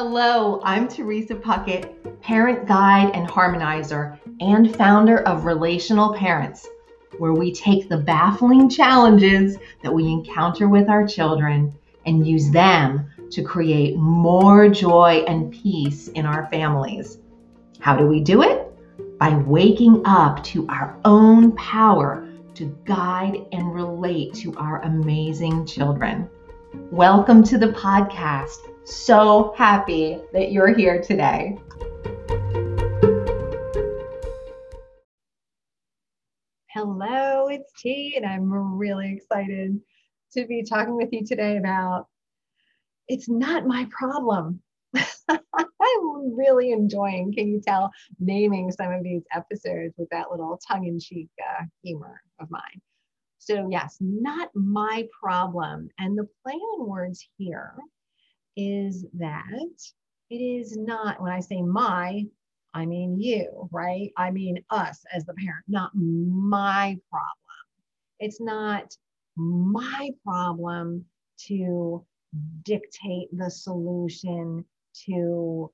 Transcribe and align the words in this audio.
Hello, 0.00 0.60
I'm 0.62 0.86
Teresa 0.86 1.34
Puckett, 1.34 2.20
parent 2.22 2.68
guide 2.68 3.10
and 3.14 3.28
harmonizer, 3.28 4.16
and 4.38 4.76
founder 4.76 5.22
of 5.26 5.44
Relational 5.44 6.14
Parents, 6.14 6.68
where 7.18 7.32
we 7.32 7.50
take 7.52 7.88
the 7.88 7.96
baffling 7.96 8.68
challenges 8.68 9.56
that 9.82 9.92
we 9.92 10.06
encounter 10.06 10.68
with 10.68 10.88
our 10.88 11.04
children 11.04 11.76
and 12.06 12.24
use 12.24 12.48
them 12.52 13.10
to 13.32 13.42
create 13.42 13.96
more 13.96 14.68
joy 14.68 15.24
and 15.26 15.52
peace 15.52 16.06
in 16.06 16.26
our 16.26 16.46
families. 16.48 17.18
How 17.80 17.96
do 17.96 18.06
we 18.06 18.20
do 18.20 18.44
it? 18.44 18.70
By 19.18 19.34
waking 19.34 20.02
up 20.04 20.44
to 20.44 20.64
our 20.68 20.96
own 21.04 21.56
power 21.56 22.24
to 22.54 22.66
guide 22.84 23.46
and 23.50 23.74
relate 23.74 24.32
to 24.34 24.54
our 24.58 24.80
amazing 24.82 25.66
children. 25.66 26.30
Welcome 26.92 27.42
to 27.42 27.58
the 27.58 27.72
podcast. 27.72 28.58
So 28.90 29.52
happy 29.54 30.18
that 30.32 30.50
you're 30.50 30.74
here 30.74 30.98
today. 31.02 31.58
Hello, 36.70 37.48
it's 37.48 37.70
T, 37.78 38.14
and 38.16 38.24
I'm 38.24 38.50
really 38.50 39.12
excited 39.12 39.78
to 40.32 40.46
be 40.46 40.62
talking 40.62 40.96
with 40.96 41.10
you 41.12 41.22
today 41.26 41.58
about 41.58 42.06
it's 43.08 43.28
not 43.28 43.66
my 43.66 43.86
problem. 43.90 44.62
I'm 45.28 46.34
really 46.34 46.72
enjoying, 46.72 47.34
can 47.34 47.46
you 47.48 47.60
tell, 47.60 47.90
naming 48.18 48.72
some 48.72 48.90
of 48.90 49.02
these 49.02 49.22
episodes 49.34 49.92
with 49.98 50.08
that 50.12 50.30
little 50.30 50.58
tongue 50.66 50.86
in 50.86 50.98
cheek 50.98 51.28
uh, 51.46 51.64
humor 51.82 52.22
of 52.40 52.50
mine. 52.50 52.80
So, 53.38 53.68
yes, 53.70 53.98
not 54.00 54.48
my 54.54 55.06
problem. 55.20 55.90
And 55.98 56.16
the 56.16 56.26
play 56.42 56.54
on 56.54 56.88
words 56.88 57.28
here 57.36 57.74
is 58.56 59.06
that 59.14 59.44
it 60.30 60.36
is 60.36 60.76
not, 60.76 61.20
when 61.20 61.32
I 61.32 61.40
say 61.40 61.62
my, 61.62 62.24
I 62.74 62.86
mean 62.86 63.18
you, 63.18 63.68
right? 63.72 64.12
I 64.16 64.30
mean 64.30 64.62
us 64.70 65.04
as 65.14 65.24
the 65.24 65.34
parent, 65.34 65.64
not 65.68 65.90
my 65.94 66.98
problem. 67.10 67.34
It's 68.20 68.40
not 68.40 68.94
my 69.36 70.10
problem 70.24 71.04
to 71.46 72.04
dictate 72.64 73.28
the 73.32 73.50
solution, 73.50 74.64
to 75.06 75.70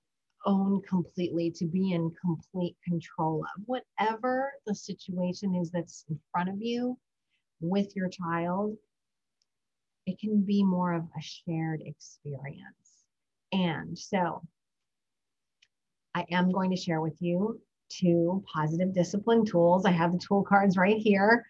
own 0.46 0.82
completely, 0.82 1.50
to 1.50 1.66
be 1.66 1.92
in 1.92 2.12
complete 2.20 2.76
control 2.84 3.42
of. 3.42 3.62
Whatever 3.66 4.52
the 4.66 4.74
situation 4.74 5.54
is 5.54 5.70
that's 5.70 6.04
in 6.08 6.20
front 6.30 6.50
of 6.50 6.56
you 6.60 6.98
with 7.60 7.96
your 7.96 8.08
child, 8.08 8.76
it 10.14 10.20
can 10.20 10.42
be 10.42 10.62
more 10.62 10.92
of 10.92 11.02
a 11.02 11.22
shared 11.22 11.82
experience. 11.84 13.04
And 13.52 13.98
so 13.98 14.42
I 16.14 16.24
am 16.30 16.52
going 16.52 16.70
to 16.70 16.76
share 16.76 17.00
with 17.00 17.16
you 17.20 17.60
two 17.88 18.44
positive 18.52 18.94
discipline 18.94 19.44
tools. 19.44 19.84
I 19.84 19.90
have 19.90 20.12
the 20.12 20.18
tool 20.18 20.44
cards 20.44 20.76
right 20.76 20.96
here, 20.96 21.44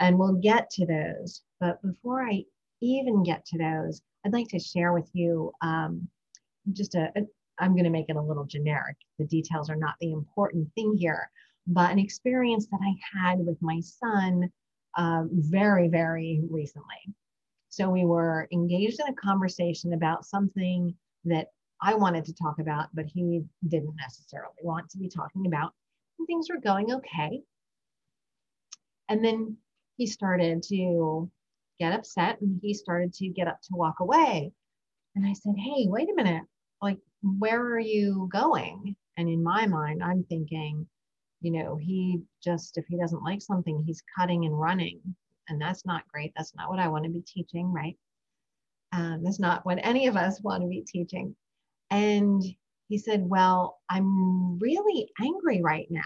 and 0.00 0.18
we'll 0.18 0.34
get 0.34 0.70
to 0.70 0.86
those. 0.86 1.42
But 1.60 1.82
before 1.82 2.22
I 2.22 2.44
even 2.80 3.22
get 3.22 3.44
to 3.46 3.58
those, 3.58 4.00
I'd 4.24 4.32
like 4.32 4.48
to 4.48 4.58
share 4.58 4.92
with 4.92 5.08
you 5.12 5.52
um, 5.62 6.08
just 6.72 6.94
a, 6.94 7.12
a 7.16 7.22
I'm 7.58 7.72
going 7.72 7.84
to 7.84 7.90
make 7.90 8.08
it 8.08 8.16
a 8.16 8.20
little 8.20 8.44
generic. 8.44 8.96
The 9.18 9.26
details 9.26 9.70
are 9.70 9.76
not 9.76 9.94
the 10.00 10.12
important 10.12 10.68
thing 10.74 10.94
here, 10.94 11.30
but 11.66 11.90
an 11.90 11.98
experience 11.98 12.66
that 12.66 12.80
I 12.82 13.18
had 13.18 13.38
with 13.38 13.56
my 13.62 13.80
son 13.80 14.50
uh, 14.98 15.24
very, 15.30 15.88
very 15.88 16.42
recently. 16.50 17.14
So 17.68 17.90
we 17.90 18.04
were 18.04 18.48
engaged 18.52 19.00
in 19.00 19.12
a 19.12 19.14
conversation 19.14 19.92
about 19.92 20.24
something 20.24 20.94
that 21.24 21.48
I 21.80 21.94
wanted 21.94 22.24
to 22.26 22.34
talk 22.34 22.58
about, 22.58 22.88
but 22.94 23.06
he 23.06 23.42
didn't 23.68 23.96
necessarily 23.96 24.54
want 24.62 24.88
to 24.90 24.98
be 24.98 25.08
talking 25.08 25.46
about. 25.46 25.72
And 26.18 26.26
things 26.26 26.48
were 26.48 26.60
going 26.60 26.92
okay. 26.94 27.42
And 29.08 29.24
then 29.24 29.56
he 29.96 30.06
started 30.06 30.62
to 30.64 31.30
get 31.78 31.92
upset 31.92 32.40
and 32.40 32.58
he 32.62 32.72
started 32.72 33.12
to 33.14 33.28
get 33.28 33.48
up 33.48 33.60
to 33.62 33.76
walk 33.76 34.00
away. 34.00 34.52
And 35.14 35.26
I 35.26 35.34
said, 35.34 35.54
Hey, 35.58 35.86
wait 35.86 36.08
a 36.08 36.14
minute. 36.14 36.44
Like, 36.80 36.98
where 37.22 37.60
are 37.60 37.80
you 37.80 38.28
going? 38.32 38.96
And 39.16 39.28
in 39.28 39.42
my 39.42 39.66
mind, 39.66 40.02
I'm 40.02 40.24
thinking, 40.24 40.86
you 41.40 41.50
know, 41.52 41.76
he 41.76 42.20
just, 42.42 42.78
if 42.78 42.86
he 42.88 42.96
doesn't 42.96 43.22
like 43.22 43.42
something, 43.42 43.82
he's 43.86 44.02
cutting 44.16 44.44
and 44.44 44.58
running 44.58 45.00
and 45.48 45.60
that's 45.60 45.86
not 45.86 46.08
great. 46.08 46.32
That's 46.36 46.54
not 46.54 46.70
what 46.70 46.78
I 46.78 46.88
want 46.88 47.04
to 47.04 47.10
be 47.10 47.22
teaching, 47.22 47.72
right? 47.72 47.96
Um, 48.92 49.22
that's 49.22 49.40
not 49.40 49.64
what 49.66 49.78
any 49.82 50.06
of 50.06 50.16
us 50.16 50.40
want 50.42 50.62
to 50.62 50.68
be 50.68 50.82
teaching. 50.82 51.34
And 51.90 52.42
he 52.88 52.98
said, 52.98 53.28
Well, 53.28 53.78
I'm 53.88 54.58
really 54.58 55.10
angry 55.20 55.62
right 55.62 55.86
now. 55.90 56.02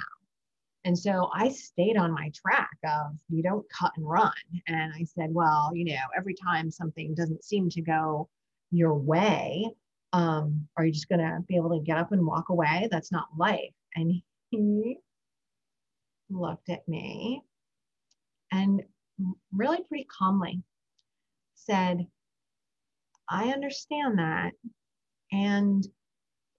And 0.84 0.98
so 0.98 1.28
I 1.34 1.50
stayed 1.50 1.96
on 1.98 2.12
my 2.12 2.30
track 2.34 2.70
of 2.84 3.12
you 3.28 3.42
don't 3.42 3.66
cut 3.70 3.92
and 3.96 4.08
run. 4.08 4.32
And 4.66 4.92
I 4.94 5.04
said, 5.04 5.32
Well, 5.32 5.70
you 5.74 5.84
know, 5.84 6.00
every 6.16 6.34
time 6.34 6.70
something 6.70 7.14
doesn't 7.14 7.44
seem 7.44 7.68
to 7.70 7.82
go 7.82 8.28
your 8.70 8.94
way, 8.94 9.68
um, 10.12 10.66
are 10.76 10.84
you 10.84 10.92
just 10.92 11.08
going 11.08 11.20
to 11.20 11.40
be 11.46 11.56
able 11.56 11.70
to 11.70 11.84
get 11.84 11.98
up 11.98 12.12
and 12.12 12.26
walk 12.26 12.48
away? 12.48 12.88
That's 12.90 13.12
not 13.12 13.28
life. 13.36 13.74
And 13.94 14.22
he 14.50 14.98
looked 16.30 16.70
at 16.70 16.86
me 16.88 17.42
and 18.52 18.82
really 19.52 19.82
pretty 19.88 20.04
calmly 20.04 20.62
said, 21.54 22.06
I 23.28 23.48
understand 23.50 24.18
that. 24.18 24.52
And 25.32 25.86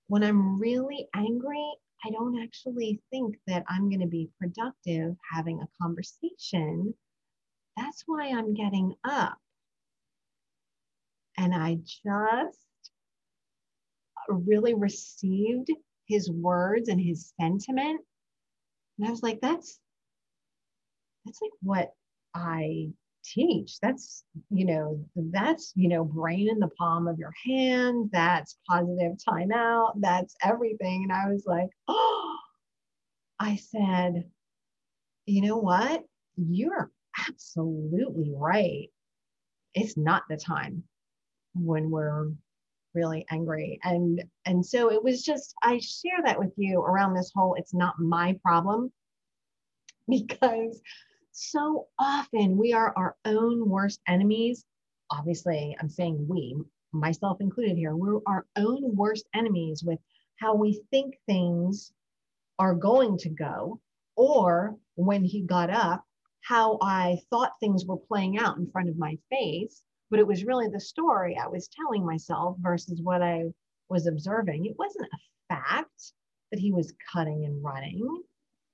when 0.07 0.23
I'm 0.23 0.59
really 0.59 1.07
angry, 1.13 1.65
I 2.05 2.09
don't 2.11 2.41
actually 2.41 3.01
think 3.11 3.35
that 3.47 3.63
I'm 3.67 3.89
going 3.89 4.01
to 4.01 4.07
be 4.07 4.29
productive 4.39 5.15
having 5.33 5.61
a 5.61 5.69
conversation. 5.81 6.93
That's 7.77 8.03
why 8.05 8.29
I'm 8.29 8.53
getting 8.53 8.95
up. 9.03 9.37
And 11.37 11.53
I 11.53 11.75
just 11.75 12.59
really 14.27 14.73
received 14.73 15.69
his 16.07 16.29
words 16.29 16.89
and 16.89 16.99
his 16.99 17.33
sentiment. 17.39 18.01
And 18.97 19.07
I 19.07 19.11
was 19.11 19.23
like, 19.23 19.39
that's 19.41 19.79
that's 21.25 21.41
like 21.41 21.51
what 21.61 21.93
I 22.33 22.89
teach. 23.23 23.79
That's, 23.81 24.23
you 24.49 24.65
know, 24.65 25.05
that's, 25.15 25.73
you 25.75 25.87
know, 25.89 26.03
brain 26.03 26.49
in 26.49 26.59
the 26.59 26.69
palm 26.69 27.07
of 27.07 27.19
your 27.19 27.33
hand. 27.45 28.09
That's 28.11 28.57
positive 28.67 29.17
timeout. 29.27 29.93
That's 29.97 30.35
everything. 30.43 31.03
And 31.03 31.11
I 31.11 31.31
was 31.31 31.43
like, 31.45 31.69
oh, 31.87 32.37
I 33.39 33.55
said, 33.55 34.25
you 35.25 35.41
know 35.41 35.57
what? 35.57 36.03
You're 36.35 36.91
absolutely 37.27 38.31
right. 38.35 38.89
It's 39.73 39.97
not 39.97 40.23
the 40.29 40.37
time 40.37 40.83
when 41.53 41.89
we're 41.89 42.31
really 42.93 43.25
angry 43.31 43.79
and 43.83 44.21
and 44.45 44.65
so 44.65 44.91
it 44.91 45.01
was 45.01 45.23
just 45.23 45.53
i 45.63 45.79
share 45.79 46.21
that 46.25 46.37
with 46.37 46.51
you 46.57 46.81
around 46.81 47.13
this 47.13 47.31
whole 47.33 47.55
it's 47.55 47.73
not 47.73 47.99
my 47.99 48.37
problem 48.43 48.91
because 50.09 50.81
so 51.31 51.87
often 51.99 52.57
we 52.57 52.73
are 52.73 52.93
our 52.95 53.15
own 53.25 53.67
worst 53.69 54.01
enemies. 54.07 54.65
Obviously, 55.09 55.75
I'm 55.79 55.89
saying 55.89 56.25
we, 56.27 56.55
myself 56.91 57.41
included 57.41 57.77
here, 57.77 57.95
we're 57.95 58.19
our 58.27 58.45
own 58.55 58.95
worst 58.95 59.25
enemies 59.33 59.83
with 59.83 59.99
how 60.39 60.55
we 60.55 60.81
think 60.91 61.15
things 61.27 61.91
are 62.59 62.75
going 62.75 63.17
to 63.17 63.29
go, 63.29 63.79
or 64.15 64.75
when 64.95 65.23
he 65.23 65.41
got 65.41 65.69
up, 65.69 66.03
how 66.41 66.77
I 66.81 67.19
thought 67.29 67.59
things 67.59 67.85
were 67.85 67.97
playing 67.97 68.39
out 68.39 68.57
in 68.57 68.69
front 68.69 68.89
of 68.89 68.97
my 68.97 69.17
face. 69.29 69.83
But 70.09 70.19
it 70.19 70.27
was 70.27 70.43
really 70.43 70.67
the 70.67 70.79
story 70.79 71.37
I 71.37 71.47
was 71.47 71.69
telling 71.69 72.05
myself 72.05 72.57
versus 72.59 73.01
what 73.01 73.21
I 73.21 73.45
was 73.89 74.07
observing. 74.07 74.65
It 74.65 74.75
wasn't 74.77 75.07
a 75.13 75.55
fact 75.55 76.13
that 76.51 76.59
he 76.59 76.71
was 76.71 76.93
cutting 77.13 77.45
and 77.45 77.63
running. 77.63 78.23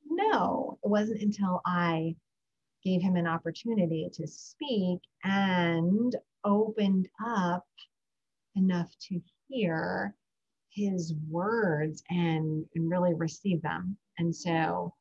No, 0.09 0.79
it 0.83 0.87
wasn't 0.89 1.21
until 1.21 1.61
I 1.65 2.15
gave 2.83 3.01
him 3.01 3.15
an 3.15 3.27
opportunity 3.27 4.09
to 4.13 4.27
speak 4.27 4.99
and 5.23 6.15
opened 6.43 7.09
up 7.25 7.65
enough 8.55 8.89
to 9.09 9.19
hear 9.47 10.15
his 10.71 11.13
words 11.29 12.03
and, 12.09 12.65
and 12.75 12.89
really 12.89 13.13
receive 13.13 13.61
them. 13.61 13.97
And 14.17 14.35
so, 14.35 14.93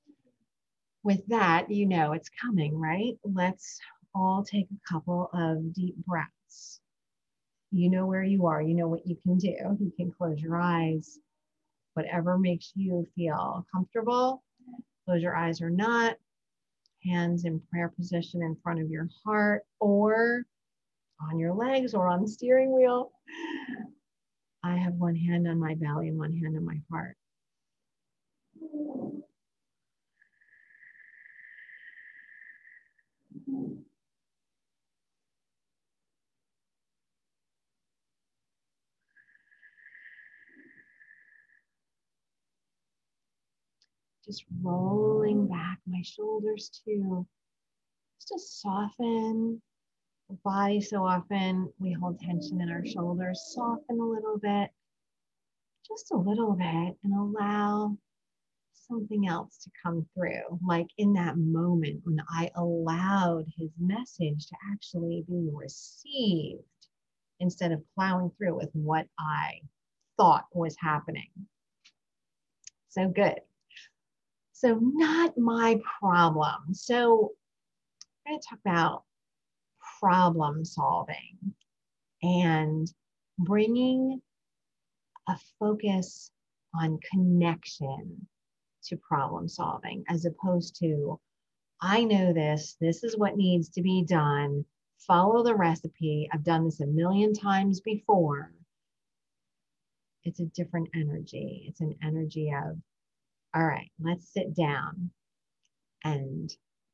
with 1.03 1.25
that, 1.29 1.71
you 1.71 1.87
know 1.87 2.13
it's 2.13 2.31
coming, 2.41 2.79
right? 2.79 3.15
Let's 3.25 3.79
all 4.15 4.45
take 4.45 4.67
a 4.71 4.93
couple 4.93 5.31
of 5.33 5.73
deep 5.73 5.95
breaths. 6.07 6.81
You 7.71 7.91
know 7.91 8.07
where 8.07 8.25
you 8.25 8.47
are, 8.47 8.63
you 8.63 8.75
know 8.75 8.89
what 8.89 9.07
you 9.07 9.17
can 9.23 9.39
do. 9.39 9.55
You 9.79 9.93
can 9.97 10.11
close 10.11 10.41
your 10.41 10.61
eyes, 10.61 11.19
whatever 11.95 12.39
makes 12.39 12.73
you 12.75 13.07
feel 13.15 13.67
comfortable. 13.73 14.43
Close 15.05 15.23
your 15.23 15.37
eyes 15.37 15.61
or 15.61 15.71
not 15.71 16.17
hands 17.09 17.45
in 17.45 17.61
prayer 17.71 17.89
position 17.89 18.43
in 18.43 18.57
front 18.63 18.81
of 18.81 18.91
your 18.91 19.09
heart 19.25 19.63
or 19.81 20.45
on 21.21 21.39
your 21.39 21.55
legs 21.55 21.95
or 21.95 22.09
on 22.09 22.23
the 22.23 22.29
steering 22.29 22.75
wheel. 22.75 23.13
I 24.63 24.77
have 24.77 24.95
one 24.95 25.15
hand 25.15 25.47
on 25.47 25.59
my 25.59 25.75
belly 25.75 26.09
and 26.09 26.19
one 26.19 26.33
hand 26.33 26.57
on 26.57 26.65
my 26.65 26.81
heart. 26.91 27.17
Just 44.27 44.45
rolling 44.63 45.47
back 45.47 45.79
my 45.87 46.03
shoulders 46.03 46.83
too, 46.85 47.27
just 48.19 48.29
to 48.29 48.39
soften 48.39 49.63
the 50.29 50.37
body. 50.45 50.81
So 50.81 51.05
often 51.05 51.73
we 51.79 51.93
hold 51.93 52.19
tension 52.19 52.61
in 52.61 52.71
our 52.71 52.85
shoulders, 52.85 53.53
soften 53.55 54.01
a 54.01 54.05
little 54.05 54.39
bit, 54.39 54.71
just 55.87 56.11
a 56.11 56.17
little 56.17 56.55
bit, 56.55 56.97
and 57.05 57.15
allow 57.15 57.97
something 58.73 59.29
else 59.29 59.59
to 59.59 59.71
come 59.83 60.07
through. 60.15 60.59
Like 60.67 60.89
in 60.99 61.13
that 61.15 61.37
moment 61.37 62.01
when 62.05 62.21
I 62.29 62.51
allowed 62.57 63.47
his 63.57 63.71
message 63.79 64.47
to 64.47 64.57
actually 64.73 65.25
be 65.29 65.49
received 65.53 66.63
instead 67.41 67.73
of 67.73 67.83
plowing 67.95 68.31
through 68.37 68.57
with 68.57 68.71
what 68.73 69.07
I 69.19 69.61
thought 70.17 70.47
was 70.53 70.77
happening. 70.81 71.31
So 72.89 73.09
good. 73.09 73.41
So, 74.59 74.81
not 74.81 75.37
my 75.37 75.79
problem. 76.01 76.73
So, 76.73 77.33
I'm 78.27 78.33
going 78.33 78.41
to 78.41 78.49
talk 78.49 78.59
about 78.65 79.05
problem 80.01 80.65
solving 80.65 81.37
and 82.23 82.91
bringing 83.39 84.23
a 85.29 85.37
focus 85.61 86.31
on 86.75 86.99
connection 87.13 88.27
to 88.85 88.97
problem 88.97 89.47
solving 89.47 90.05
as 90.09 90.25
opposed 90.25 90.77
to, 90.81 91.21
I 91.83 92.05
know 92.05 92.33
this, 92.33 92.79
this 92.81 93.05
is 93.05 93.15
what 93.15 93.37
needs 93.37 93.69
to 93.71 93.83
be 93.83 94.05
done, 94.09 94.65
follow 95.07 95.45
the 95.45 95.55
recipe. 95.55 96.31
I've 96.33 96.45
done 96.45 96.65
this 96.65 96.81
a 96.81 96.87
million 96.87 97.35
times 97.35 97.83
before. 97.83 98.55
It's 100.25 100.41
a 100.41 100.47
different 100.47 100.89
energy. 100.95 101.67
It's 101.69 101.83
an 101.83 101.95
energy 102.03 102.55
of, 102.57 102.79
all 103.57 103.65
right, 103.65 103.91
let's 103.99 104.31
sit 104.35 104.55
down 104.55 105.11
and 106.05 106.51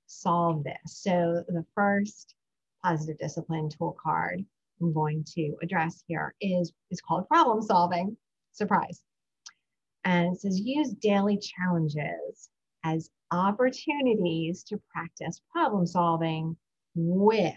solve 0.07 0.63
this. 0.63 0.77
So, 1.03 1.43
the 1.49 1.65
first 1.75 2.37
positive 2.85 3.19
discipline 3.19 3.69
tool 3.69 3.97
card 4.01 4.45
I'm 4.81 4.93
going 4.93 5.25
to 5.35 5.57
address 5.61 6.05
here 6.07 6.35
is, 6.41 6.73
is 6.93 7.01
called 7.01 7.27
problem 7.27 7.63
solving. 7.63 8.17
Surprise. 8.53 9.03
And 10.05 10.35
it 10.35 10.41
says 10.41 10.61
use 10.61 10.93
daily 10.93 11.39
challenges 11.39 12.51
as 12.85 13.11
opportunities 13.33 14.63
to 14.65 14.81
practice 14.93 15.41
problem 15.51 15.85
solving 15.87 16.57
with 16.95 17.55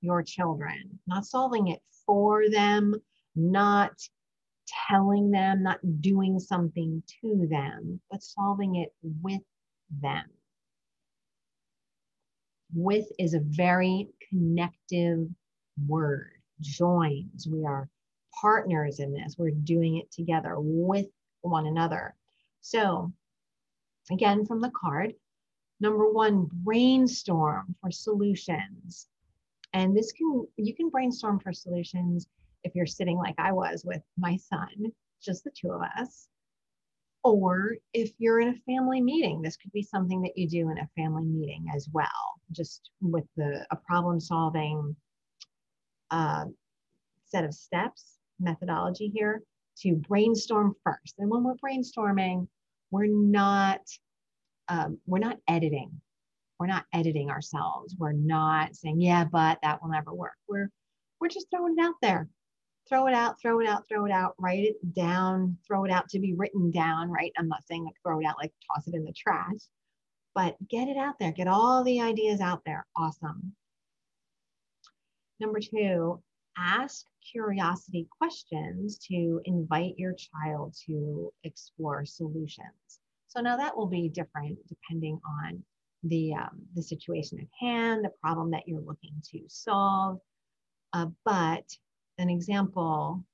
your 0.00 0.22
children, 0.22 0.98
not 1.06 1.26
solving 1.26 1.68
it 1.68 1.80
for 2.06 2.50
them, 2.50 2.94
not 3.36 3.92
telling 4.88 5.30
them, 5.30 5.62
not 5.62 5.78
doing 6.00 6.38
something 6.38 7.02
to 7.20 7.46
them, 7.50 8.00
but 8.10 8.22
solving 8.22 8.76
it 8.76 8.92
with 9.22 9.42
them. 10.02 10.24
With 12.74 13.06
is 13.18 13.34
a 13.34 13.40
very 13.40 14.08
connective 14.28 15.26
word, 15.86 16.32
joins. 16.60 17.46
We 17.50 17.64
are 17.64 17.88
partners 18.40 19.00
in 19.00 19.12
this. 19.12 19.36
We're 19.38 19.50
doing 19.50 19.96
it 19.96 20.10
together 20.10 20.54
with 20.58 21.06
one 21.40 21.66
another. 21.66 22.14
So, 22.60 23.12
again, 24.10 24.44
from 24.44 24.60
the 24.60 24.70
card, 24.70 25.14
number 25.80 26.10
one, 26.10 26.48
brainstorm 26.52 27.74
for 27.80 27.90
solutions. 27.90 29.06
And 29.72 29.96
this 29.96 30.12
can, 30.12 30.46
you 30.56 30.74
can 30.74 30.90
brainstorm 30.90 31.40
for 31.40 31.52
solutions 31.52 32.26
if 32.64 32.74
you're 32.74 32.86
sitting 32.86 33.16
like 33.18 33.34
I 33.38 33.52
was 33.52 33.84
with 33.84 34.02
my 34.16 34.36
son, 34.36 34.92
just 35.22 35.44
the 35.44 35.50
two 35.50 35.72
of 35.72 35.82
us. 35.98 36.28
Or 37.24 37.76
if 37.92 38.12
you're 38.18 38.40
in 38.40 38.48
a 38.48 38.72
family 38.72 39.00
meeting, 39.00 39.42
this 39.42 39.56
could 39.56 39.72
be 39.72 39.82
something 39.82 40.22
that 40.22 40.36
you 40.38 40.48
do 40.48 40.70
in 40.70 40.78
a 40.78 40.88
family 40.96 41.24
meeting 41.24 41.66
as 41.74 41.88
well, 41.92 42.06
just 42.52 42.90
with 43.00 43.24
the 43.36 43.66
a 43.70 43.76
problem 43.76 44.20
solving 44.20 44.94
uh, 46.10 46.44
set 47.24 47.44
of 47.44 47.52
steps, 47.52 48.18
methodology 48.40 49.08
here 49.08 49.42
to 49.80 49.94
brainstorm 49.94 50.74
first. 50.84 51.14
And 51.18 51.28
when 51.30 51.42
we're 51.42 51.54
brainstorming, 51.56 52.46
we're 52.90 53.06
not 53.06 53.80
um, 54.68 54.98
we're 55.06 55.18
not 55.18 55.38
editing. 55.48 56.00
We're 56.58 56.66
not 56.66 56.84
editing 56.92 57.30
ourselves. 57.30 57.94
We're 57.98 58.12
not 58.12 58.74
saying, 58.74 59.00
yeah, 59.00 59.24
but 59.24 59.58
that 59.62 59.80
will 59.82 59.90
never 59.90 60.12
work. 60.12 60.34
We're 60.48 60.70
we're 61.20 61.28
just 61.28 61.48
throwing 61.50 61.76
it 61.78 61.82
out 61.82 61.94
there. 62.02 62.28
Throw 62.88 63.06
it 63.06 63.14
out, 63.14 63.40
throw 63.40 63.60
it 63.60 63.68
out, 63.68 63.86
throw 63.86 64.06
it 64.06 64.12
out, 64.12 64.34
write 64.38 64.64
it 64.64 64.94
down, 64.94 65.58
throw 65.66 65.84
it 65.84 65.90
out 65.90 66.08
to 66.10 66.18
be 66.18 66.34
written 66.34 66.70
down, 66.70 67.10
right? 67.10 67.32
I'm 67.36 67.48
not 67.48 67.66
saying 67.66 67.84
like 67.84 67.94
throw 68.02 68.20
it 68.20 68.24
out 68.24 68.36
like 68.40 68.52
toss 68.66 68.88
it 68.88 68.94
in 68.94 69.04
the 69.04 69.12
trash, 69.12 69.58
but 70.34 70.56
get 70.68 70.88
it 70.88 70.96
out 70.96 71.18
there. 71.18 71.32
Get 71.32 71.48
all 71.48 71.84
the 71.84 72.00
ideas 72.00 72.40
out 72.40 72.62
there. 72.64 72.86
Awesome. 72.96 73.52
Number 75.38 75.60
two, 75.60 76.22
ask 76.56 77.04
curiosity 77.30 78.08
questions 78.18 78.98
to 79.08 79.40
invite 79.44 79.98
your 79.98 80.14
child 80.14 80.74
to 80.86 81.32
explore 81.44 82.04
solutions. 82.04 83.00
So 83.28 83.40
now 83.40 83.56
that 83.56 83.76
will 83.76 83.86
be 83.86 84.08
different 84.08 84.58
depending 84.66 85.20
on 85.44 85.62
the, 86.04 86.34
um, 86.34 86.62
the 86.74 86.82
situation 86.82 87.38
at 87.38 87.66
hand, 87.66 88.04
the 88.04 88.12
problem 88.22 88.50
that 88.52 88.66
you're 88.66 88.80
looking 88.80 89.14
to 89.32 89.42
solve. 89.48 90.18
Uh, 90.92 91.06
but 91.24 91.64
an 92.18 92.28
example 92.30 93.24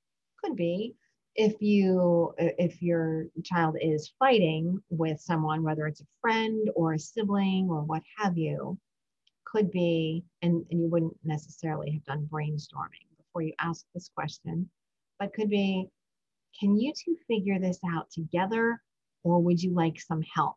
could 0.43 0.57
be 0.57 0.95
if 1.37 1.61
you 1.61 2.33
if 2.39 2.81
your 2.81 3.27
child 3.43 3.77
is 3.81 4.13
fighting 4.19 4.79
with 4.91 5.21
someone 5.21 5.63
whether 5.63 5.87
it's 5.87 6.01
a 6.01 6.07
friend 6.21 6.71
or 6.77 6.93
a 6.93 6.99
sibling 6.99 7.69
or 7.69 7.83
what 7.83 8.03
have 8.17 8.39
you 8.39 8.79
could 9.55 9.71
be 9.71 10.25
and, 10.43 10.65
and 10.71 10.81
you 10.81 10.89
wouldn't 10.89 11.17
necessarily 11.25 11.93
have 11.93 12.05
done 12.05 12.29
brainstorming 12.31 13.07
before 13.17 13.43
you 13.43 13.53
ask 13.61 13.85
this 13.95 14.11
question, 14.15 14.69
but 15.19 15.33
could 15.33 15.49
be 15.49 15.89
can 16.59 16.79
you 16.79 16.93
two 16.93 17.17
figure 17.29 17.59
this 17.59 17.79
out 17.89 18.11
together 18.11 18.81
or 19.23 19.41
would 19.41 19.63
you 19.63 19.73
like 19.73 20.01
some 20.01 20.23
help? 20.23 20.57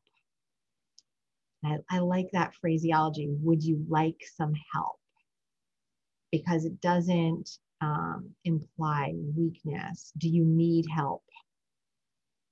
I, 1.63 1.78
I 1.90 2.00
like 2.00 2.30
that 2.34 2.54
phraseology. 2.56 3.28
Would 3.42 3.63
you 3.63 3.84
like 3.90 4.22
some 4.36 4.54
help? 4.74 5.00
Because 6.32 6.66
it 6.66 6.80
doesn't 6.82 7.50
um, 7.81 8.31
imply 8.43 9.13
weakness. 9.36 10.12
Do 10.17 10.29
you 10.29 10.43
need 10.43 10.86
help? 10.93 11.24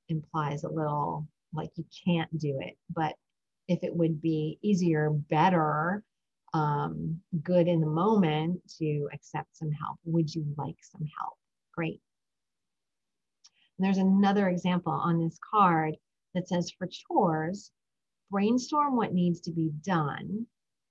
Implies 0.10 0.64
a 0.64 0.70
little 0.70 1.28
like 1.54 1.72
you 1.76 1.86
can't 2.06 2.38
do 2.38 2.60
it. 2.62 2.78
But 2.94 3.16
if 3.68 3.84
it 3.84 3.96
would 3.96 4.22
be 4.22 4.60
easier, 4.62 5.10
better 5.10 6.04
um, 6.54 7.20
good 7.44 7.68
in 7.68 7.82
the 7.82 7.88
moment 7.88 8.62
to 8.80 9.10
accept 9.14 9.58
some 9.58 9.72
help. 9.72 9.98
Would 10.06 10.34
you 10.34 10.46
like 10.58 10.78
some 10.82 11.06
help? 11.20 11.34
Great. 11.74 12.00
And 13.78 13.86
there's 13.86 13.98
another 13.98 14.48
example 14.48 14.94
on 14.94 15.20
this 15.20 15.38
card 15.52 15.96
that 16.34 16.48
says 16.48 16.72
for 16.78 16.88
chores, 16.88 17.72
brainstorm 18.32 18.96
what 18.96 19.14
needs 19.14 19.42
to 19.42 19.52
be 19.52 19.72
done 19.84 20.48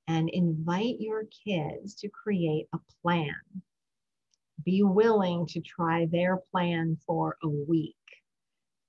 and 0.07 0.29
invite 0.29 0.97
your 0.99 1.25
kids 1.47 1.95
to 1.97 2.09
create 2.09 2.67
a 2.75 2.79
plan. 3.03 3.35
Be 4.65 4.83
willing 4.83 5.47
to 5.49 5.61
try 5.61 6.07
their 6.11 6.39
plan 6.51 6.99
for 7.07 7.37
a 7.43 7.49
week. 7.49 7.97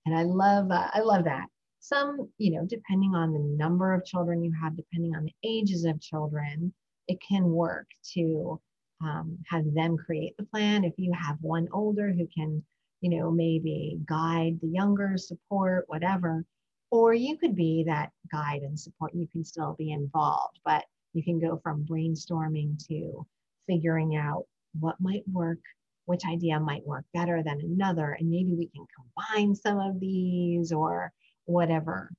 And 0.05 0.15
I 0.15 0.23
love, 0.23 0.71
uh, 0.71 0.89
I 0.93 0.99
love 0.99 1.25
that 1.25 1.47
some, 1.85 2.27
you 2.39 2.51
know, 2.51 2.65
depending 2.65 3.13
on 3.13 3.31
the 3.31 3.39
number 3.39 3.93
of 3.93 4.05
children 4.05 4.43
you 4.43 4.51
have, 4.61 4.75
depending 4.75 5.15
on 5.15 5.23
the 5.23 5.35
ages 5.43 5.85
of 5.85 6.01
children, 6.01 6.73
it 7.07 7.19
can 7.21 7.43
work 7.45 7.85
to 8.13 8.59
um, 9.03 9.37
have 9.47 9.71
them 9.75 9.95
create 9.95 10.35
the 10.37 10.45
plan. 10.45 10.83
If 10.83 10.93
you 10.97 11.13
have 11.13 11.37
one 11.41 11.67
older 11.71 12.11
who 12.11 12.27
can, 12.35 12.63
you 13.01 13.11
know, 13.11 13.29
maybe 13.29 13.99
guide 14.05 14.57
the 14.61 14.67
younger, 14.67 15.15
support, 15.15 15.85
whatever, 15.87 16.43
or 16.89 17.13
you 17.13 17.37
could 17.37 17.55
be 17.55 17.83
that 17.85 18.11
guide 18.31 18.63
and 18.63 18.79
support. 18.79 19.13
You 19.13 19.27
can 19.27 19.43
still 19.43 19.75
be 19.77 19.91
involved, 19.91 20.59
but 20.65 20.85
you 21.13 21.23
can 21.23 21.39
go 21.39 21.59
from 21.61 21.85
brainstorming 21.85 22.83
to 22.87 23.27
figuring 23.67 24.15
out 24.15 24.45
what 24.79 24.99
might 24.99 25.23
work, 25.31 25.59
which 26.05 26.25
idea 26.25 26.59
might 26.59 26.85
work 26.85 27.05
better 27.13 27.41
than 27.43 27.59
another, 27.61 28.15
and 28.19 28.29
maybe 28.29 28.53
we 28.53 28.67
can 28.67 28.85
combine 28.95 29.55
some 29.55 29.79
of 29.79 29.99
these 29.99 30.71
or 30.71 31.11
whatever. 31.45 32.11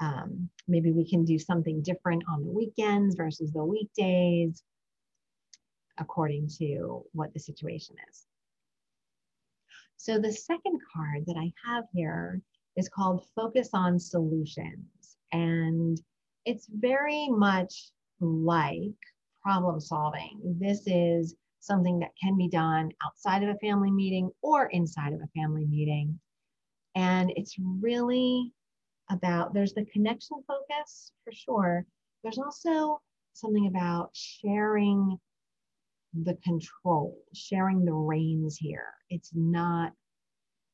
Um, 0.00 0.48
maybe 0.66 0.92
we 0.92 1.08
can 1.08 1.24
do 1.24 1.38
something 1.38 1.82
different 1.82 2.24
on 2.28 2.42
the 2.42 2.50
weekends 2.50 3.14
versus 3.14 3.52
the 3.52 3.64
weekdays, 3.64 4.62
according 5.98 6.48
to 6.58 7.04
what 7.12 7.32
the 7.32 7.40
situation 7.40 7.96
is. 8.10 8.24
So 9.96 10.18
the 10.18 10.32
second 10.32 10.80
card 10.92 11.24
that 11.26 11.36
I 11.36 11.52
have 11.66 11.84
here 11.94 12.40
is 12.76 12.88
called 12.88 13.26
Focus 13.34 13.70
on 13.72 13.98
Solutions. 13.98 15.16
And 15.32 16.00
it's 16.44 16.68
very 16.70 17.28
much 17.30 17.90
like 18.20 18.98
problem 19.42 19.80
solving. 19.80 20.40
This 20.60 20.82
is 20.86 21.36
something 21.64 21.98
that 22.00 22.12
can 22.20 22.36
be 22.36 22.48
done 22.48 22.90
outside 23.04 23.42
of 23.42 23.48
a 23.48 23.58
family 23.58 23.90
meeting 23.90 24.30
or 24.42 24.66
inside 24.66 25.12
of 25.12 25.20
a 25.20 25.40
family 25.40 25.66
meeting. 25.66 26.18
And 26.94 27.32
it's 27.36 27.56
really 27.58 28.52
about 29.10 29.52
there's 29.54 29.74
the 29.74 29.84
connection 29.86 30.42
focus 30.46 31.12
for 31.24 31.32
sure. 31.32 31.86
There's 32.22 32.38
also 32.38 33.00
something 33.34 33.66
about 33.66 34.10
sharing 34.12 35.18
the 36.22 36.36
control, 36.44 37.18
sharing 37.34 37.84
the 37.84 37.92
reins 37.92 38.56
here. 38.56 38.92
It's 39.10 39.30
not 39.34 39.92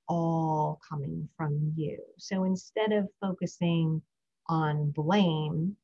all 0.08 0.80
coming 0.88 1.28
from 1.36 1.72
you. 1.76 1.98
So 2.18 2.44
instead 2.44 2.92
of 2.92 3.08
focusing 3.20 4.02
on 4.48 4.90
blame 4.90 5.76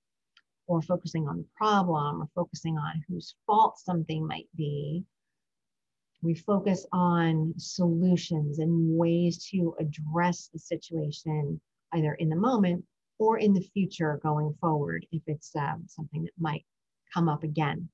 or 0.67 0.83
focusing 0.83 1.29
on 1.29 1.39
the 1.39 1.47
problem 1.57 2.23
or 2.23 2.29
focusing 2.35 2.77
on 2.77 3.03
whose 3.09 3.35
fault 3.47 3.79
something 3.79 4.27
might 4.27 4.49
be, 4.57 5.05
we 6.23 6.35
focus 6.35 6.87
on 6.93 7.55
solutions 7.57 8.59
and 8.59 8.99
ways 8.99 9.47
to 9.51 9.75
address 9.79 10.49
the 10.53 10.59
situation 10.59 11.61
either 11.93 12.15
in 12.15 12.29
the 12.29 12.37
moment 12.37 12.85
or 13.19 13.39
in 13.39 13.53
the 13.53 13.69
future 13.73 14.21
going 14.23 14.55
forward 14.61 15.07
if 15.13 15.23
it's 15.27 15.55
um, 15.57 15.85
something 15.87 16.25
that 16.25 16.33
might 16.39 16.65
come 17.13 17.29
up 17.29 17.45
again. 17.45 17.89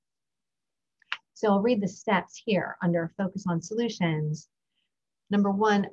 So 1.33 1.49
I'll 1.49 1.61
read 1.61 1.81
the 1.81 1.87
steps 1.87 2.41
here 2.43 2.77
under 2.81 3.13
focus 3.17 3.45
on 3.47 3.61
solutions. 3.61 4.49
Number 5.29 5.51
one, 5.51 5.87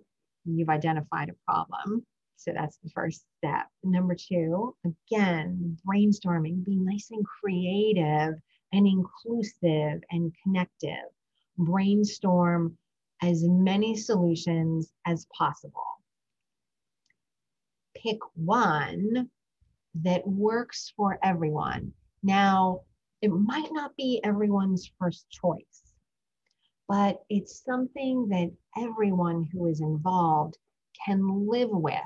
you've 0.45 0.69
identified 0.69 1.29
a 1.29 1.51
problem. 1.51 2.07
So 2.41 2.53
that's 2.53 2.79
the 2.79 2.91
first 2.91 3.25
step. 3.39 3.67
Number 3.85 4.15
two, 4.15 4.75
again, 4.85 5.77
brainstorming, 5.87 6.65
be 6.65 6.77
nice 6.77 7.11
and 7.11 7.25
creative 7.25 8.35
and 8.73 8.87
inclusive 8.87 10.03
and 10.11 10.33
connective. 10.43 11.11
Brainstorm 11.59 12.79
as 13.23 13.45
many 13.47 13.95
solutions 13.95 14.93
as 15.07 15.27
possible 15.37 15.85
pick 18.03 18.19
one 18.35 19.29
that 19.95 20.27
works 20.27 20.93
for 20.97 21.19
everyone. 21.23 21.93
Now, 22.23 22.81
it 23.23 23.29
might 23.29 23.69
not 23.73 23.97
be 23.97 24.21
everyone's 24.25 24.91
first 24.99 25.27
choice, 25.31 25.95
but 26.89 27.23
it's 27.29 27.63
something 27.65 28.29
that 28.29 28.51
everyone 28.79 29.49
who 29.53 29.67
is 29.67 29.81
involved 29.81 30.57
can 31.05 31.49
live 31.49 31.71
with 31.71 31.97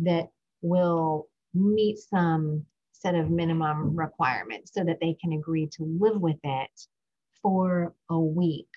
that 0.00 0.28
will 0.62 1.28
meet 1.54 1.98
some 1.98 2.64
set 2.92 3.14
of 3.14 3.30
minimum 3.30 3.96
requirements 3.96 4.72
so 4.72 4.84
that 4.84 4.98
they 5.00 5.16
can 5.20 5.32
agree 5.32 5.66
to 5.66 5.84
live 6.00 6.20
with 6.20 6.38
it 6.44 6.86
for 7.42 7.94
a 8.10 8.18
week 8.18 8.68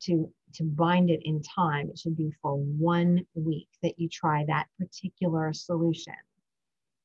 to 0.00 0.32
to 0.54 0.64
bind 0.64 1.10
it 1.10 1.20
in 1.24 1.40
time, 1.42 1.88
it 1.90 1.98
should 1.98 2.16
be 2.16 2.32
for 2.42 2.56
one 2.56 3.24
week 3.34 3.68
that 3.82 3.98
you 3.98 4.08
try 4.08 4.44
that 4.46 4.66
particular 4.78 5.52
solution. 5.52 6.14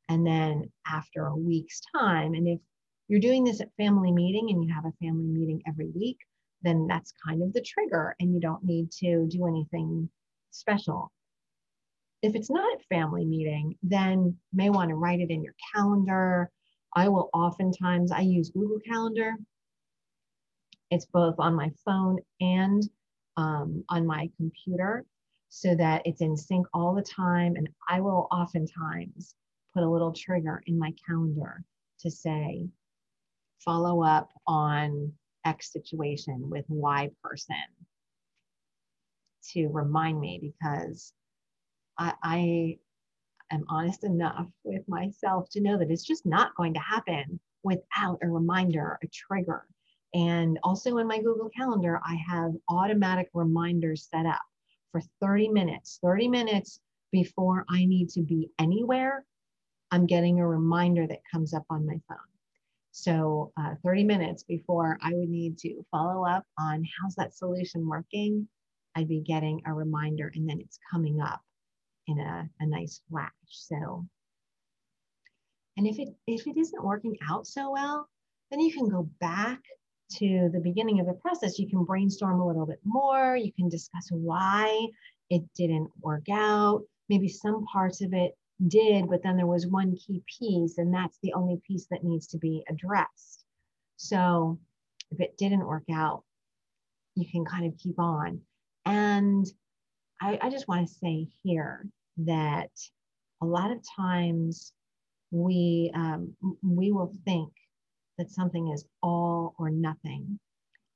And 0.10 0.26
then 0.26 0.72
after 0.88 1.28
a 1.28 1.36
week's 1.36 1.82
time, 1.96 2.34
and 2.34 2.48
if 2.48 2.60
you're 3.08 3.20
doing 3.20 3.44
this 3.44 3.62
at 3.62 3.70
family 3.78 4.12
meeting 4.12 4.50
and 4.50 4.64
you 4.64 4.74
have 4.74 4.86
a 4.86 5.06
family 5.06 5.28
meeting 5.28 5.62
every 5.68 5.90
week, 5.96 6.18
then 6.64 6.88
that's 6.88 7.14
kind 7.24 7.44
of 7.44 7.54
the 7.54 7.62
trigger 7.62 8.16
and 8.20 8.34
you 8.34 8.40
don't 8.40 8.64
need 8.64 8.92
to 8.92 9.28
do 9.30 9.46
anything 9.46 10.10
special. 10.52 11.12
If 12.26 12.34
it's 12.34 12.50
not 12.50 12.66
at 12.74 12.86
family 12.88 13.24
meeting, 13.24 13.78
then 13.84 14.24
you 14.24 14.36
may 14.52 14.72
want 14.72 14.90
to 14.90 14.96
write 14.96 15.20
it 15.20 15.30
in 15.30 15.44
your 15.44 15.54
calendar. 15.76 16.50
I 16.96 17.08
will 17.08 17.30
oftentimes, 17.34 18.12
I 18.12 18.22
use 18.22 18.50
Google 18.50 18.80
Calendar. 18.80 19.34
It's 20.90 21.06
both 21.06 21.36
on 21.38 21.54
my 21.54 21.70
phone 21.86 22.18
and 22.42 22.82
um, 23.38 23.84
on 23.90 24.08
my 24.08 24.32
computer 24.38 25.06
so 25.50 25.76
that 25.76 26.02
it's 26.06 26.22
in 26.22 26.36
sync 26.36 26.66
all 26.74 26.96
the 26.96 27.04
time. 27.04 27.58
And 27.58 27.70
I 27.88 28.02
will 28.02 28.28
oftentimes 28.32 29.36
put 29.72 29.84
a 29.84 29.90
little 29.90 30.12
trigger 30.12 30.64
in 30.66 30.80
my 30.80 30.96
calendar 31.08 31.64
to 32.00 32.10
say, 32.10 32.68
follow 33.64 34.02
up 34.02 34.32
on 34.48 35.14
X 35.46 35.72
situation 35.72 36.50
with 36.50 36.66
Y 36.70 37.12
person 37.24 37.56
to 39.52 39.68
remind 39.68 40.20
me 40.20 40.40
because 40.42 41.14
I, 41.98 42.14
I 42.24 42.78
am 43.52 43.66
honest 43.70 44.04
enough 44.04 44.48
with 44.64 44.88
myself 44.88 45.50
to 45.52 45.62
know 45.62 45.78
that 45.78 45.92
it's 45.92 46.04
just 46.04 46.26
not 46.26 46.56
going 46.56 46.74
to 46.74 46.80
happen 46.80 47.40
without 47.64 48.20
a 48.22 48.28
reminder, 48.28 49.00
a 49.04 49.08
trigger. 49.08 49.66
And 50.14 50.60
also 50.64 50.98
in 50.98 51.08
my 51.08 51.18
Google 51.22 51.50
Calendar, 51.50 52.00
I 52.06 52.16
have 52.16 52.54
automatic 52.70 53.30
reminders 53.34 54.08
set 54.10 54.26
up 54.26 54.42
for 54.92 55.02
30 55.22 55.50
minutes. 55.50 56.00
30 56.02 56.30
minutes 56.30 56.80
before 57.12 57.66
I 57.70 57.86
need 57.86 58.10
to 58.10 58.22
be 58.22 58.50
anywhere, 58.60 59.26
I'm 59.92 60.06
getting 60.06 60.40
a 60.40 60.48
reminder 60.48 61.08
that 61.08 61.20
comes 61.32 61.54
up 61.54 61.66
on 61.70 61.86
my 61.86 62.00
phone. 62.08 62.18
So, 62.92 63.52
uh, 63.58 63.76
30 63.84 64.06
minutes 64.06 64.44
before 64.44 64.98
I 65.02 65.14
would 65.14 65.30
need 65.30 65.58
to 65.60 65.86
follow 65.92 66.26
up 66.26 66.46
on 66.58 66.86
how's 67.02 67.16
that 67.16 67.36
solution 67.36 67.88
working, 67.88 68.48
I'd 68.96 69.10
be 69.10 69.20
getting 69.20 69.62
a 69.66 69.74
reminder 69.74 70.32
and 70.34 70.48
then 70.48 70.62
it's 70.62 70.80
coming 70.90 71.20
up 71.20 71.42
in 72.08 72.20
a, 72.20 72.50
a 72.60 72.66
nice 72.66 73.02
flash. 73.10 73.32
So, 73.50 74.06
and 75.78 75.88
if 75.88 76.00
it 76.00 76.10
if 76.28 76.48
it 76.48 76.58
isn't 76.58 76.84
working 76.84 77.18
out 77.30 77.48
so 77.48 77.72
well, 77.72 78.10
then 78.52 78.60
you 78.60 78.74
can 78.74 78.90
go 78.90 79.10
back 79.20 79.62
to 80.18 80.50
the 80.54 80.60
beginning 80.60 81.00
of 81.00 81.08
the 81.08 81.14
process, 81.14 81.58
you 81.58 81.68
can 81.68 81.84
brainstorm 81.84 82.40
a 82.40 82.48
little 82.48 82.66
bit 82.66 82.80
more. 82.84 83.36
You 83.36 83.52
can 83.52 83.70
discuss 83.70 84.08
why 84.12 84.88
it 85.30 85.44
didn't 85.56 85.90
work 86.00 86.26
out. 86.32 86.84
Maybe 87.10 87.28
some 87.28 87.66
parts 87.66 88.02
of 88.02 88.14
it 88.14 88.38
did, 88.68 89.10
but 89.10 89.24
then 89.24 89.38
there 89.38 89.48
was 89.48 89.68
one 89.68 89.96
key 89.96 90.24
piece, 90.40 90.78
and 90.78 90.94
that's 90.94 91.18
the 91.22 91.34
only 91.34 91.60
piece 91.68 91.88
that 91.92 92.04
needs 92.04 92.28
to 92.28 92.38
be 92.38 92.64
addressed. 92.70 93.44
So 93.98 94.60
if 95.12 95.20
it 95.20 95.38
didn't 95.38 95.66
work 95.66 95.86
out, 95.92 96.24
you 97.16 97.26
can 97.30 97.46
kind 97.46 97.66
of 97.66 97.78
keep 97.80 98.00
on. 98.00 98.42
And 98.86 99.46
I, 100.22 100.40
I 100.42 100.50
just 100.50 100.68
want 100.68 100.88
to 100.88 100.94
say 100.94 101.28
here 101.44 101.86
that 102.18 102.72
a 103.42 103.46
lot 103.46 103.72
of 103.72 103.80
times 103.96 104.74
we 105.32 105.92
um, 105.94 106.36
we 106.64 106.92
will 106.92 107.14
think 107.26 107.52
that 108.18 108.32
something 108.32 108.72
is 108.72 108.86
all 109.04 109.54
or 109.60 109.70
nothing. 109.70 110.40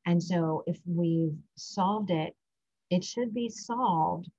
And 0.05 0.21
so 0.21 0.63
if 0.65 0.79
we've 0.85 1.37
solved 1.55 2.11
it, 2.11 2.35
it 2.89 3.03
should 3.03 3.33
be 3.33 3.49
solved 3.49 4.29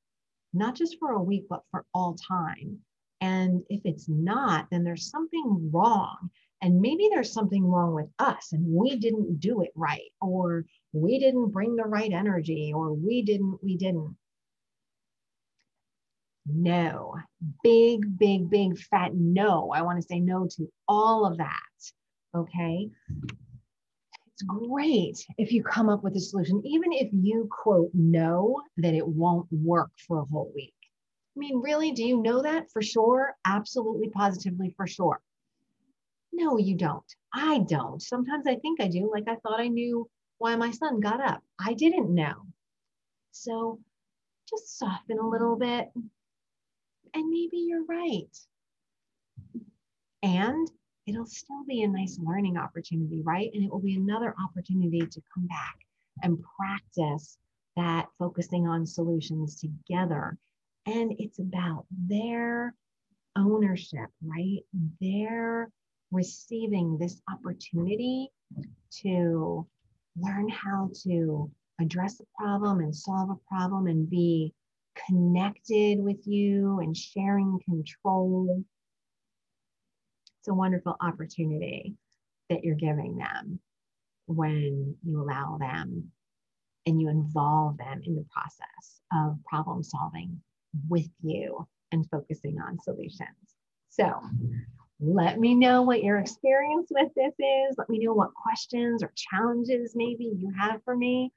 not 0.53 0.75
just 0.75 0.99
for 0.99 1.13
a 1.13 1.23
week, 1.23 1.47
but 1.49 1.63
for 1.71 1.85
all 1.95 2.17
time. 2.17 2.79
And 3.21 3.63
if 3.69 3.83
it's 3.85 4.09
not, 4.09 4.67
then 4.71 4.83
there's 4.83 5.11
something 5.11 5.71
wrong. 5.73 6.31
And 6.63 6.81
maybe 6.81 7.09
there's 7.11 7.33
something 7.33 7.65
wrong 7.65 7.95
with 7.95 8.09
us 8.19 8.53
and 8.53 8.67
we 8.67 8.97
didn't 8.97 9.41
do 9.41 9.63
it 9.63 9.71
right, 9.75 10.11
or 10.21 10.65
we 10.93 11.19
didn't 11.19 11.51
bring 11.51 11.77
the 11.77 11.85
right 11.85 12.13
energy, 12.13 12.73
or 12.75 12.93
we 12.93 13.23
didn't, 13.23 13.59
we 13.63 13.77
didn't. 13.77 14.17
No, 16.47 17.15
big, 17.63 18.19
big, 18.19 18.51
big 18.51 18.79
fat 18.79 19.15
no. 19.15 19.71
I 19.73 19.83
want 19.83 20.01
to 20.01 20.07
say 20.07 20.21
no 20.21 20.49
to 20.57 20.73
all 20.89 21.27
of 21.27 21.39
that 21.39 21.55
okay? 22.35 22.89
It's 24.33 24.43
great 24.43 25.25
if 25.39 25.53
you 25.53 25.63
come 25.63 25.89
up 25.89 26.03
with 26.03 26.17
a 26.17 26.21
solution, 26.21 26.63
even 26.65 26.93
if 26.93 27.09
you 27.13 27.49
quote 27.51 27.91
know 27.95 28.63
that 28.79 28.95
it 28.95 29.07
won't 29.07 29.47
work 29.51 29.91
for 30.07 30.21
a 30.21 30.25
whole 30.25 30.51
week. 30.55 30.75
I 31.37 31.39
mean, 31.39 31.61
really, 31.61 31.93
do 31.93 32.05
you 32.05 32.23
know 32.23 32.43
that 32.43 32.71
for 32.73 32.83
sure? 32.83 33.35
Absolutely, 33.45 34.09
positively, 34.11 34.75
for 34.77 34.87
sure. 34.87 35.21
No, 36.33 36.59
you 36.59 36.77
don't. 36.77 37.05
I 37.35 37.61
don't. 37.61 38.01
Sometimes 38.01 38.47
I 38.47 38.57
think 38.57 38.81
I 38.81 38.89
do, 38.89 39.11
like 39.13 39.29
I 39.29 39.37
thought 39.37 39.61
I 39.61 39.69
knew 39.69 40.09
why 40.39 40.57
my 40.57 40.71
son 40.71 41.01
got 41.01 41.21
up. 41.21 41.43
I 41.59 41.75
didn't 41.75 42.15
know. 42.15 42.47
So 43.33 43.79
just 44.49 44.79
soften 44.79 45.19
a 45.19 45.29
little 45.29 45.57
bit, 45.57 45.91
and 47.15 47.31
maybe 47.31 47.59
you're 47.59 47.85
right. 47.85 48.37
And 50.23 50.71
it'll 51.07 51.27
still 51.27 51.65
be 51.67 51.83
a 51.83 51.89
nice 51.89 52.19
learning 52.23 52.57
opportunity, 52.57 53.23
right? 53.23 53.51
And 53.55 53.65
it 53.65 53.71
will 53.71 53.81
be 53.81 53.95
another 53.95 54.35
opportunity 54.43 55.01
to 55.01 55.23
come 55.35 55.47
back 55.47 55.77
and 56.23 56.39
practice 56.59 57.39
that 57.77 58.07
focusing 58.19 58.67
on 58.67 58.87
solutions 58.87 59.61
together. 59.61 60.37
And 60.87 61.15
it's 61.19 61.39
about 61.39 61.87
their 61.91 62.75
ownership, 63.37 64.09
right? 64.25 64.61
They're 65.01 65.71
receiving 66.11 66.99
this 66.99 67.21
opportunity 67.31 68.31
to 69.03 69.67
learn 70.19 70.49
how 70.49 70.91
to 71.05 71.51
address 71.81 72.21
a 72.21 72.25
problem 72.43 72.81
and 72.81 72.95
solve 72.95 73.31
a 73.31 73.49
problem 73.49 73.87
and 73.87 74.11
be 74.11 74.53
connected 75.07 76.01
with 76.01 76.27
you 76.27 76.81
and 76.81 76.97
sharing 76.97 77.59
control. 77.65 78.65
It's 80.41 80.49
a 80.49 80.55
wonderful 80.55 80.97
opportunity 81.01 81.95
that 82.49 82.65
you're 82.65 82.75
giving 82.75 83.17
them 83.17 83.61
when 84.27 84.97
you 85.05 85.23
allow 85.23 85.59
them 85.59 86.11
and 86.87 87.01
you 87.01 87.09
involve 87.09 87.77
them 87.79 88.01
in 88.05 88.17
the 88.17 88.25
process 88.33 89.01
of 89.13 89.39
problem 89.45 89.83
solving 89.83 90.41
with 90.89 91.09
you 91.23 91.67
and 91.93 92.09
focusing 92.11 92.59
on 92.61 92.79
solutions. 92.81 93.55
So, 93.91 94.13
let 95.03 95.41
me 95.41 95.55
know 95.55 95.83
what 95.83 96.03
your 96.03 96.19
experience 96.19 96.89
with 96.91 97.09
this 97.17 97.33
is. 97.39 97.75
Let 97.79 97.89
me 97.89 97.99
know 97.99 98.13
what 98.13 98.35
questions 98.35 99.03
or 99.03 99.13
challenges 99.17 99.93
maybe 99.95 100.25
you 100.25 100.53
have 100.59 100.83
for 100.85 100.95
me. 100.95 101.33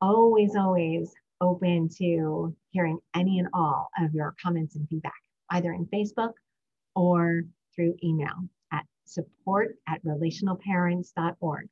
Always, 0.00 0.56
always 0.56 1.12
open 1.40 1.88
to 1.98 2.54
hearing 2.70 2.98
any 3.14 3.38
and 3.38 3.48
all 3.54 3.88
of 3.98 4.14
your 4.14 4.34
comments 4.42 4.76
and 4.76 4.88
feedback, 4.88 5.22
either 5.50 5.72
in 5.72 5.86
Facebook 5.86 6.32
or 6.94 7.42
through 7.74 7.94
email 8.02 8.48
at 8.72 8.84
support 9.04 9.76
at 9.88 10.04
relationalparents.org. 10.04 11.68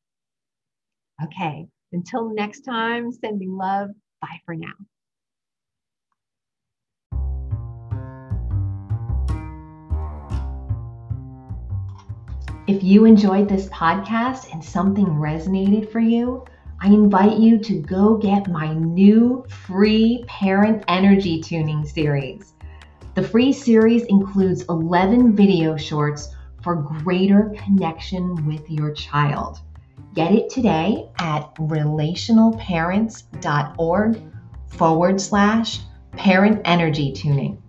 Okay, 1.24 1.66
until 1.92 2.32
next 2.34 2.60
time, 2.60 3.12
sending 3.12 3.56
love. 3.56 3.90
Bye 4.20 4.40
for 4.46 4.54
now. 4.54 4.74
If 12.68 12.84
you 12.84 13.06
enjoyed 13.06 13.48
this 13.48 13.66
podcast 13.68 14.52
and 14.52 14.62
something 14.62 15.06
resonated 15.06 15.90
for 15.90 16.00
you, 16.00 16.44
I 16.80 16.86
invite 16.86 17.38
you 17.38 17.58
to 17.58 17.80
go 17.80 18.16
get 18.16 18.46
my 18.46 18.72
new 18.72 19.44
free 19.66 20.24
parent 20.28 20.84
energy 20.86 21.40
tuning 21.40 21.84
series. 21.84 22.54
The 23.16 23.24
free 23.24 23.52
series 23.52 24.04
includes 24.04 24.62
11 24.68 25.34
video 25.34 25.76
shorts 25.76 26.28
for 26.62 26.76
greater 26.76 27.52
connection 27.64 28.46
with 28.46 28.70
your 28.70 28.92
child. 28.92 29.58
Get 30.14 30.32
it 30.32 30.50
today 30.50 31.08
at 31.18 31.52
relationalparents.org 31.56 34.22
forward 34.68 35.20
slash 35.20 35.80
parent 36.12 36.60
energy 36.64 37.12
tuning. 37.12 37.60